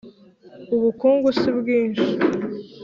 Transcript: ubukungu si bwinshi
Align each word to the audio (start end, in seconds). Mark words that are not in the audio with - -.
ubukungu 0.75 1.27
si 1.39 1.49
bwinshi 1.57 2.05